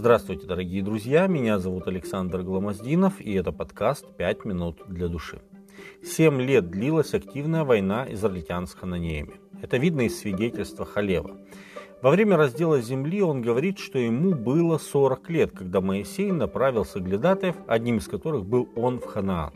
[0.00, 5.42] Здравствуйте, дорогие друзья, меня зовут Александр Гломоздинов, и это подкаст «Пять минут для души».
[6.02, 9.34] Семь лет длилась активная война израильтян с хананеями.
[9.60, 11.36] Это видно из свидетельства Халева.
[12.00, 17.56] Во время раздела земли он говорит, что ему было 40 лет, когда Моисей направил соглядатаев,
[17.66, 19.52] одним из которых был он в Ханаан,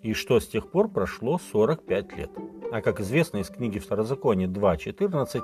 [0.00, 2.30] и что с тех пор прошло 45 лет.
[2.74, 5.42] А как известно из книги Второзакония 2.14,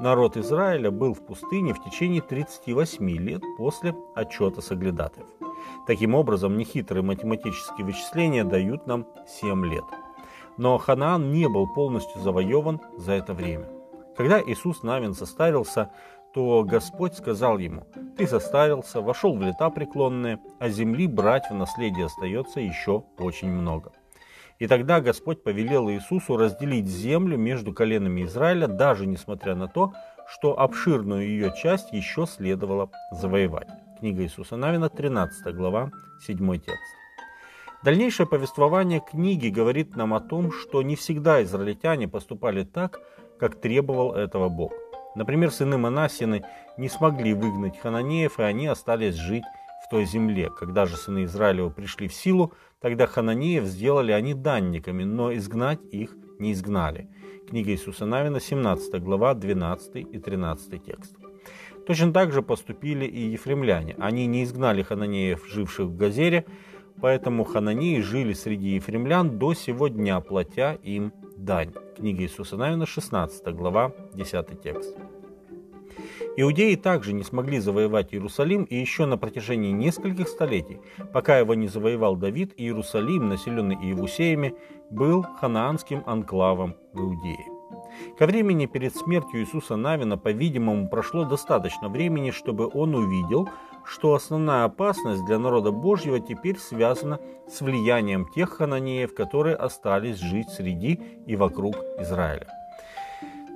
[0.00, 5.26] народ Израиля был в пустыне в течение 38 лет после отчета соглядатаев.
[5.86, 9.84] Таким образом, нехитрые математические вычисления дают нам 7 лет.
[10.56, 13.68] Но Ханаан не был полностью завоеван за это время.
[14.16, 15.90] Когда Иисус Навин состарился,
[16.32, 17.84] то Господь сказал ему,
[18.16, 23.92] «Ты состарился, вошел в лета преклонные, а земли брать в наследие остается еще очень много».
[24.60, 29.94] И тогда Господь повелел Иисусу разделить землю между коленами Израиля, даже несмотря на то,
[30.28, 33.68] что обширную ее часть еще следовало завоевать.
[33.98, 35.90] Книга Иисуса Навина, 13 глава,
[36.26, 36.94] 7 текст.
[37.82, 43.00] Дальнейшее повествование книги говорит нам о том, что не всегда израильтяне поступали так,
[43.38, 44.74] как требовал этого Бог.
[45.14, 46.44] Например, сыны Манасины
[46.76, 49.44] не смогли выгнать хананеев, и они остались жить
[49.90, 50.50] той земле.
[50.50, 56.16] Когда же сыны Израилева пришли в силу, тогда хананеев сделали они данниками, но изгнать их
[56.38, 57.08] не изгнали.
[57.48, 61.16] Книга Иисуса Навина, 17 глава, 12 и 13 текст.
[61.86, 63.96] Точно так же поступили и ефремляне.
[63.98, 66.44] Они не изгнали хананеев, живших в Газере,
[67.00, 71.72] поэтому хананеи жили среди ефремлян до сего дня, платя им дань.
[71.96, 74.96] Книга Иисуса Навина, 16 глава, 10 текст.
[76.36, 80.80] Иудеи также не смогли завоевать Иерусалим и еще на протяжении нескольких столетий,
[81.12, 84.54] пока его не завоевал Давид, Иерусалим, населенный Иевусеями,
[84.90, 87.46] был ханаанским анклавом в Иудее.
[88.18, 93.48] Ко времени перед смертью Иисуса Навина, по-видимому, прошло достаточно времени, чтобы он увидел,
[93.84, 97.18] что основная опасность для народа Божьего теперь связана
[97.48, 102.59] с влиянием тех хананеев, которые остались жить среди и вокруг Израиля.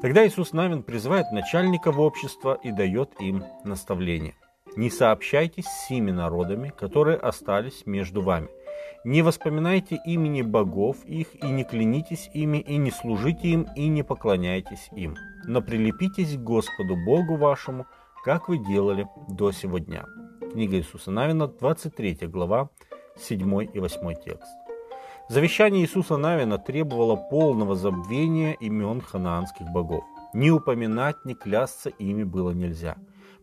[0.04, 4.34] Тогда Иисус Навин призывает начальников общества и дает им наставление.
[4.76, 8.48] «Не сообщайтесь с сими народами, которые остались между вами.
[9.04, 14.02] Не воспоминайте имени богов их, и не клянитесь ими, и не служите им, и не
[14.02, 15.16] поклоняйтесь им.
[15.46, 17.86] Но прилепитесь к Господу Богу вашему,
[18.24, 20.04] как вы делали до сего дня».
[20.52, 22.68] Книга Иисуса Навина, 23 глава,
[23.16, 24.63] 7 и 8 текст.
[25.26, 30.04] Завещание Иисуса Навина требовало полного забвения имен ханаанских богов.
[30.34, 32.96] Ни упоминать, ни клясться ими было нельзя.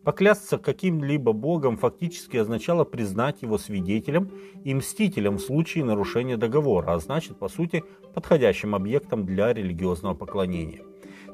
[0.04, 4.30] Поклясться каким-либо богом фактически означало признать его свидетелем
[4.62, 7.82] и мстителем в случае нарушения договора, а значит, по сути,
[8.14, 10.82] подходящим объектом для религиозного поклонения.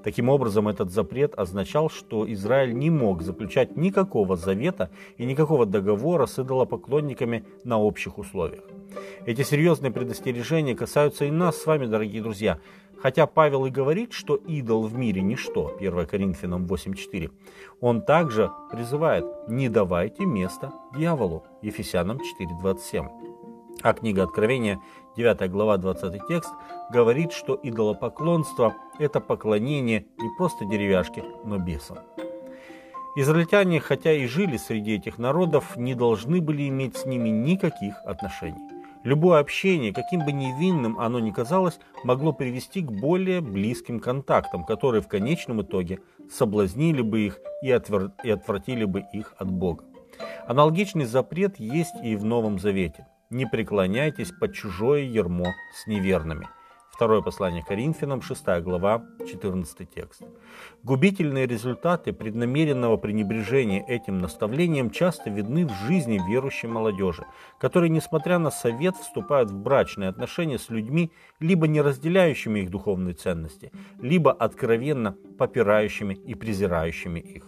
[0.02, 6.24] Таким образом, этот запрет означал, что Израиль не мог заключать никакого завета и никакого договора
[6.24, 8.62] с идолопоклонниками на общих условиях.
[9.26, 12.58] Эти серьезные предостережения касаются и нас с вами, дорогие друзья.
[13.00, 17.30] Хотя Павел и говорит, что идол в мире ничто, 1 Коринфянам 8.4,
[17.80, 23.08] он также призывает «не давайте место дьяволу», Ефесянам 4.27.
[23.82, 24.80] А книга Откровения,
[25.16, 26.50] 9 глава, 20 текст,
[26.90, 31.98] говорит, что идолопоклонство– это поклонение не просто деревяшке, но бесам.
[33.14, 38.77] Израильтяне, хотя и жили среди этих народов, не должны были иметь с ними никаких отношений.
[39.08, 45.00] Любое общение, каким бы невинным оно ни казалось, могло привести к более близким контактам, которые
[45.00, 48.12] в конечном итоге соблазнили бы их и, отвер...
[48.22, 49.86] и отвратили бы их от Бога.
[50.46, 56.46] Аналогичный запрет есть и в Новом Завете– не преклоняйтесь под чужое ермо с неверными.
[56.98, 60.20] Второе послание Коринфянам, 6 глава, 14 текст.
[60.82, 67.24] Губительные результаты преднамеренного пренебрежения этим наставлением часто видны в жизни верующей молодежи,
[67.60, 73.14] которые, несмотря на совет, вступают в брачные отношения с людьми, либо не разделяющими их духовные
[73.14, 73.70] ценности,
[74.02, 77.44] либо откровенно попирающими и презирающими их.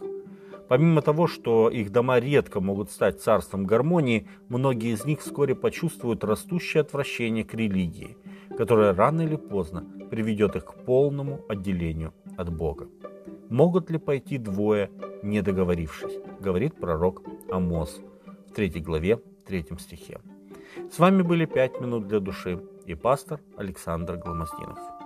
[0.68, 6.22] Помимо того, что их дома редко могут стать царством гармонии, многие из них вскоре почувствуют
[6.22, 8.16] растущее отвращение к религии,
[8.60, 12.88] которое рано или поздно приведет их к полному отделению от Бога.
[13.48, 14.90] Могут ли пойти двое,
[15.22, 18.02] не договорившись, говорит пророк Амос
[18.48, 19.16] в 3 главе
[19.46, 20.20] 3 стихе.
[20.92, 24.99] С вами были «Пять минут для души» и пастор Александр Гломоздинов.